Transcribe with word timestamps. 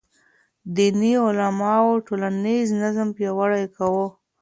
دیني 0.75 1.11
علماو 1.25 2.03
ټولنیز 2.07 2.67
نظم 2.81 3.07
پیاوړی 3.17 3.65
کاوه. 3.75 4.05